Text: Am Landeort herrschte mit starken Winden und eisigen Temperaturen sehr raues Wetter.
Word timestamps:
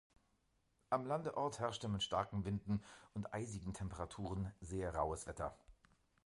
Am 0.89 1.05
Landeort 1.05 1.59
herrschte 1.59 1.87
mit 1.87 2.01
starken 2.01 2.43
Winden 2.43 2.83
und 3.13 3.35
eisigen 3.35 3.75
Temperaturen 3.75 4.51
sehr 4.59 4.95
raues 4.95 5.27
Wetter. 5.27 5.55